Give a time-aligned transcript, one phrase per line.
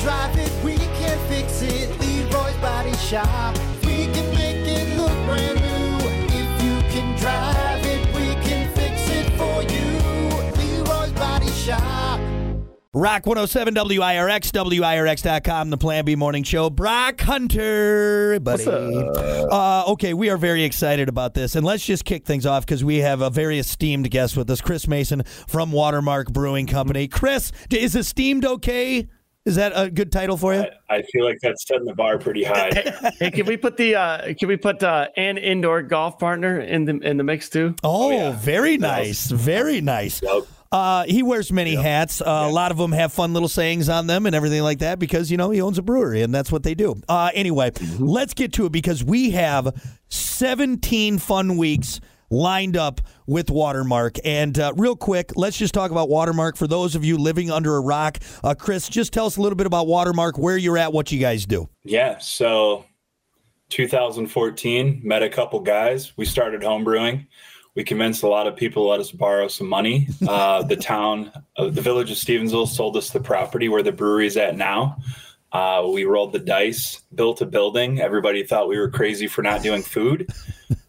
[0.00, 1.90] drive it, we can fix it.
[2.00, 3.56] Leroy's Body Shop.
[3.84, 6.06] We can make it look brand new.
[6.32, 10.84] If you can drive it, we can fix it for you.
[10.84, 12.18] Leroy's Body Shop.
[12.92, 16.70] Rock 107 WIRX, WIRX.com, the Plan B Morning Show.
[16.70, 18.66] Brock Hunter, buddy.
[18.66, 21.54] Uh, okay, we are very excited about this.
[21.54, 24.60] And let's just kick things off because we have a very esteemed guest with us,
[24.60, 27.06] Chris Mason from Watermark Brewing Company.
[27.06, 29.06] Chris, is esteemed okay?
[29.50, 30.64] Is that a good title for you?
[30.88, 32.70] I feel like that's setting the bar pretty high.
[33.18, 36.84] Hey, can we put the uh, can we put uh, an indoor golf partner in
[36.84, 37.74] the in the mix too?
[37.82, 38.30] Oh, yeah.
[38.38, 39.28] very nice.
[39.28, 40.22] Very nice.
[40.22, 40.44] Yep.
[40.70, 42.20] Uh, he wears many hats.
[42.20, 45.00] Uh, A lot of them have fun little sayings on them and everything like that
[45.00, 46.94] because, you know, he owns a brewery and that's what they do.
[47.08, 49.74] Uh, anyway, let's get to it because we have
[50.10, 54.16] 17 fun weeks lined up with Watermark.
[54.24, 57.76] And uh, real quick, let's just talk about Watermark for those of you living under
[57.76, 58.18] a rock.
[58.42, 61.18] Uh, Chris, just tell us a little bit about Watermark, where you're at, what you
[61.18, 61.68] guys do.
[61.84, 62.18] Yeah.
[62.18, 62.84] So
[63.70, 66.16] 2014, met a couple guys.
[66.16, 67.26] We started home brewing.
[67.76, 70.08] We convinced a lot of people to let us borrow some money.
[70.26, 74.26] Uh, the town, uh, the village of Stevensville sold us the property where the brewery
[74.26, 74.96] is at now.
[75.52, 78.00] Uh, we rolled the dice, built a building.
[78.00, 80.30] Everybody thought we were crazy for not doing food.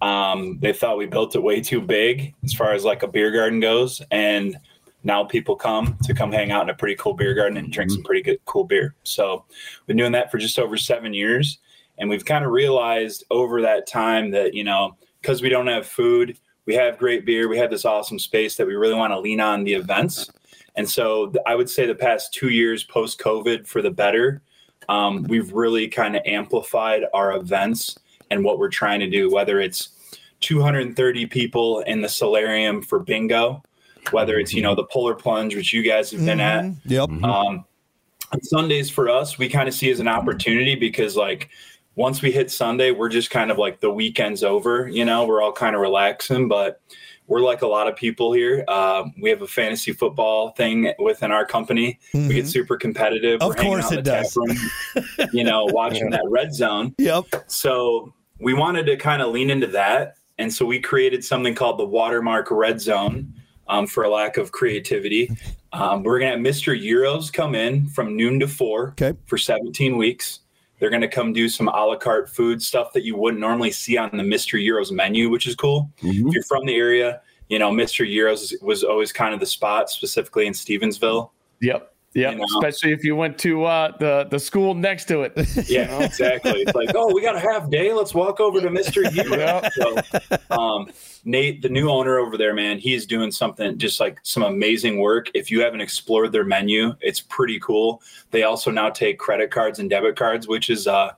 [0.00, 3.30] Um, they thought we built it way too big as far as like a beer
[3.30, 4.00] garden goes.
[4.10, 4.56] And
[5.04, 7.90] now people come to come hang out in a pretty cool beer garden and drink
[7.90, 8.94] some pretty good, cool beer.
[9.02, 9.44] So
[9.80, 11.58] we've been doing that for just over seven years.
[11.98, 15.86] And we've kind of realized over that time that, you know, because we don't have
[15.86, 19.20] food, we have great beer, we have this awesome space that we really want to
[19.20, 20.30] lean on the events.
[20.76, 24.40] And so I would say the past two years post COVID for the better,
[24.88, 27.98] um, we've really kind of amplified our events
[28.30, 29.90] and what we're trying to do, whether it's
[30.40, 33.62] 230 people in the solarium for bingo,
[34.10, 36.64] whether it's, you know, the polar plunge, which you guys have been at.
[36.86, 37.10] Yep.
[37.22, 37.64] Um,
[38.42, 41.50] Sundays for us, we kind of see as an opportunity because like
[41.96, 45.42] once we hit Sunday, we're just kind of like the weekend's over, you know, we're
[45.42, 46.80] all kind of relaxing, but
[47.26, 48.64] we're like a lot of people here.
[48.66, 52.00] Uh, we have a fantasy football thing within our company.
[52.12, 53.40] We get super competitive.
[53.40, 54.36] Of We're course it does.
[54.36, 54.56] room,
[55.32, 56.92] you know, watching that red zone.
[56.98, 57.26] Yep.
[57.46, 60.16] So we wanted to kind of lean into that.
[60.38, 63.32] And so we created something called the Watermark Red Zone
[63.68, 65.30] um, for a lack of creativity.
[65.72, 66.78] Um, we're going to have Mr.
[66.80, 69.12] Euros come in from noon to four Okay.
[69.26, 70.40] for 17 weeks.
[70.78, 73.70] They're going to come do some a la carte food stuff that you wouldn't normally
[73.70, 74.58] see on the Mr.
[74.58, 75.90] Euros menu, which is cool.
[76.02, 78.08] If you're from the area, you know, Mr.
[78.08, 81.30] Euros was always kind of the spot, specifically in Stevensville.
[81.60, 81.94] Yep.
[82.14, 82.32] Yep.
[82.32, 82.44] You know.
[82.44, 85.32] Especially if you went to uh, the the school next to it.
[85.70, 86.62] Yeah, exactly.
[86.62, 87.92] It's like, oh, we got a half day.
[87.92, 89.08] Let's walk over to Mr.
[89.12, 89.62] Hero.
[89.74, 90.90] So, um,
[91.24, 95.30] Nate, the new owner over there, man, he's doing something just like some amazing work.
[95.34, 98.02] If you haven't explored their menu, it's pretty cool.
[98.30, 101.12] They also now take credit cards and debit cards, which is uh,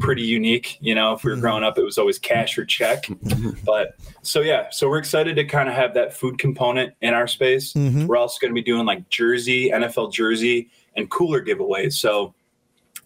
[0.00, 0.78] pretty unique.
[0.80, 3.06] You know, if we were growing up, it was always cash or check.
[3.64, 7.26] But so yeah, so we're excited to kind of have that food component in our
[7.26, 7.74] space.
[8.06, 11.94] We're also going to be doing like jersey, NFL jersey, and cooler giveaways.
[11.94, 12.34] So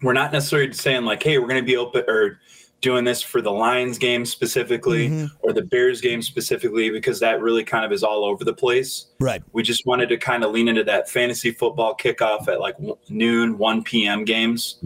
[0.01, 2.39] we're not necessarily saying like, hey, we're going to be open or
[2.81, 7.63] doing this for the Lions game specifically or the Bears game specifically because that really
[7.63, 9.05] kind of is all over the place.
[9.19, 9.41] Right.
[9.53, 12.75] We just wanted to kind of lean into that fantasy football kickoff at like
[13.09, 14.25] noon, 1 p.m.
[14.25, 14.79] games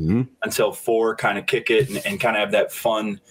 [0.44, 3.22] until four, kind of kick it and, and kind of have that fun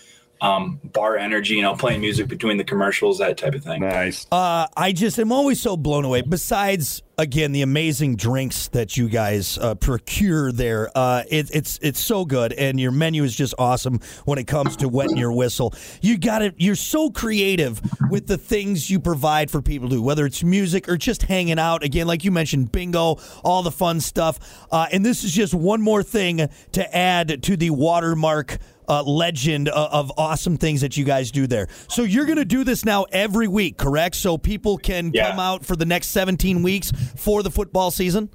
[0.40, 3.80] um, bar energy, you know, playing music between the commercials, that type of thing.
[3.80, 4.26] nice.
[4.32, 6.22] Uh, I just am always so blown away.
[6.22, 12.00] Besides, again, the amazing drinks that you guys uh, procure there, uh, it, it's it's
[12.00, 15.74] so good, and your menu is just awesome when it comes to wetting your whistle.
[16.00, 16.54] You got it.
[16.58, 17.80] You're so creative
[18.10, 21.58] with the things you provide for people to do, whether it's music or just hanging
[21.58, 21.82] out.
[21.84, 24.66] Again, like you mentioned, bingo, all the fun stuff.
[24.70, 28.58] Uh, and this is just one more thing to add to the watermark
[28.88, 31.68] uh, legend of, of awesome things that you guys do there.
[31.88, 34.16] So you're going to do this now every week, correct?
[34.16, 35.30] So people can Yeah.
[35.30, 38.30] come out for the next 17 weeks for the football season.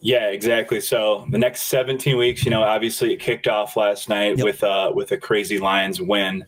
[0.00, 0.80] Yeah, exactly.
[0.80, 4.44] So the next 17 weeks, you know, obviously it kicked off last night Yep.
[4.44, 6.44] with uh with a crazy Lions win,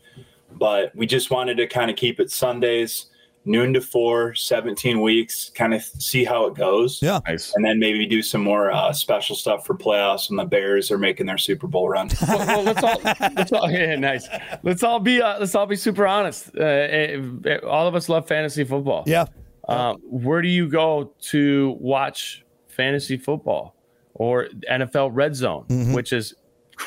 [0.50, 3.06] but we just wanted to kind of keep it Sundays,
[3.44, 7.00] noon to four, 17 weeks, kind of see how it goes.
[7.02, 7.20] Yeah.
[7.26, 7.52] Nice.
[7.54, 10.98] And then maybe do some more uh, special stuff for playoffs when the Bears are
[10.98, 12.08] making their Super Bowl run.
[12.28, 13.00] well, well, let's all,
[13.34, 14.28] let's all yeah, nice.
[14.62, 16.50] Let's all be uh, let's all be super honest.
[16.56, 19.04] Uh, eh, eh, all of us love fantasy football.
[19.06, 19.26] Yeah.
[19.68, 23.74] Um, where do you go to watch fantasy football
[24.14, 26.34] or NFL Red Zone, which is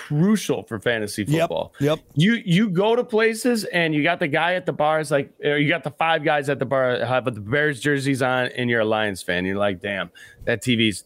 [0.07, 1.33] crucial for fantasy Mm-hmm.
[1.33, 1.73] Yep, football?
[1.79, 1.99] yep.
[2.15, 4.99] You you go to places and you got the guy at the bar.
[4.99, 8.21] It's like or you got the five guys at the bar have the Bears jerseys
[8.21, 9.45] on, and you're a Lions fan.
[9.45, 10.09] You're like, damn,
[10.45, 11.03] that TV's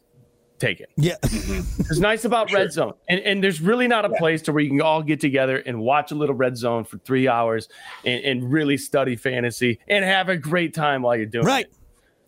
[0.59, 0.89] take it.
[0.97, 1.15] Yeah.
[1.23, 2.59] It's nice about sure.
[2.59, 4.17] Red Zone, and and there's really not a Yeah.
[4.19, 6.97] place to where you can all get together and watch a little Red Zone for
[6.99, 7.67] three hours
[8.05, 11.65] and, and really study fantasy and have a great time while you're doing right.
[11.65, 11.69] it.
[11.69, 11.77] Right.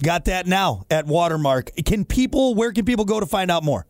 [0.03, 1.69] Got that now at Watermark.
[1.85, 3.85] Can people, where can people go to find out more?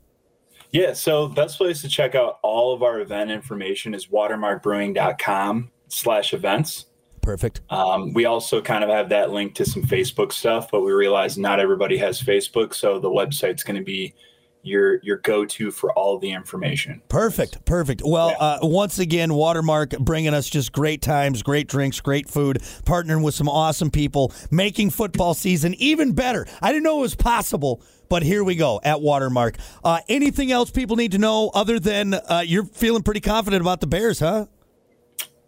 [0.74, 6.34] Yeah, so best place to check out all of our event information is watermarkbrewing.com slash
[6.34, 6.88] events.
[7.22, 7.62] Perfect.
[7.70, 11.38] Um, we also kind of have that link to some Facebook stuff, but we realize
[11.38, 14.16] not everybody has Facebook, so the website's going to be
[14.64, 17.02] your your go to for all the information.
[17.10, 18.02] Perfect, perfect.
[18.04, 18.38] Well, Yeah.
[18.38, 23.36] uh, once again, Watermark bringing us just great times, great drinks, great food, partnering with
[23.36, 26.48] some awesome people, making football season even better.
[26.62, 29.58] I didn't know it was possible, but here we go at Watermark.
[29.84, 33.82] Uh, anything else people need to know other than uh, you're feeling pretty confident about
[33.82, 34.46] the Bears, huh?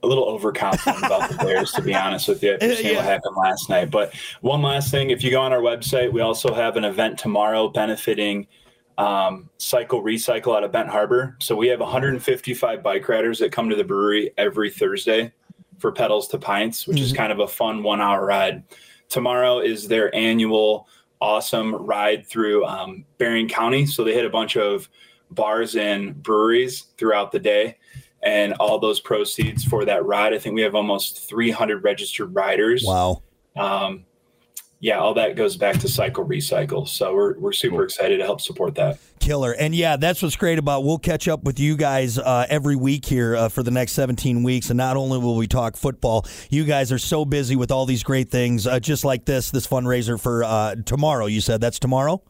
[0.04, 2.98] A little overconfident about the Bears, to be honest with you, after seeing Yeah.
[2.98, 3.90] what happened last night.
[3.90, 7.18] But one last thing, if you go on our website, we also have an event
[7.18, 8.46] tomorrow benefiting
[8.98, 11.36] um, Cycle Recycle out of Benton Harbor.
[11.40, 15.32] So we have 155 bike riders that come to the brewery every Thursday
[15.80, 18.64] for pedals to pints, which is kind of a fun one hour ride.
[19.10, 20.88] Tomorrow is their annual
[21.22, 23.86] awesome ride through um, Berrien County.
[23.86, 24.90] So they hit a bunch of
[25.32, 27.78] bars and breweries throughout the day.
[28.24, 32.84] And all those proceeds for that ride, I think we have almost 300 registered riders.
[32.86, 33.22] Wow.
[33.56, 34.06] Um,
[34.86, 36.88] yeah, all that goes back to Cycle Recycle.
[36.88, 39.00] So we're, we're super excited to help support that.
[39.20, 39.52] Killer.
[39.54, 43.04] And yeah, that's what's great about we'll catch up with you guys uh, every week
[43.04, 44.70] here uh, for the next 17 weeks.
[44.70, 48.04] And not only will we talk football, you guys are so busy with all these
[48.04, 51.26] great things, uh, just like this, this fundraiser for uh, tomorrow.
[51.26, 52.22] You said that's tomorrow?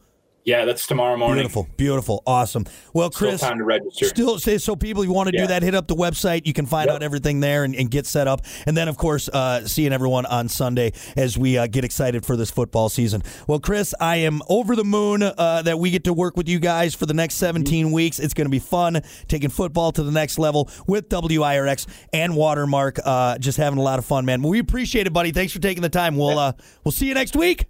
[0.46, 1.38] Yeah, that's tomorrow morning.
[1.38, 2.66] Beautiful, beautiful, awesome.
[2.92, 4.04] Well, Chris, Still time to register.
[4.06, 4.76] still say so.
[4.76, 5.64] People, you want to do that?
[5.64, 6.46] Hit up the website.
[6.46, 6.94] You can find Yep.
[6.94, 8.42] out everything there and, and get set up.
[8.64, 12.36] And then, of course, uh, seeing everyone on Sunday as we uh, get excited for
[12.36, 13.24] this football season.
[13.48, 16.60] Well, Chris, I am over the moon uh, that we get to work with you
[16.60, 18.20] guys for the next 17 weeks.
[18.20, 23.00] It's going to be fun taking football to the next level with WIRX and Watermark.
[23.04, 24.42] Uh, just having a lot of fun, man.
[24.42, 25.32] We appreciate it, buddy.
[25.32, 26.16] Thanks for taking the time.
[26.16, 26.52] We'll uh,
[26.84, 27.66] we'll see you next week.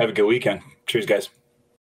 [0.00, 0.62] Have a good weekend.
[0.88, 1.28] Cheers, guys.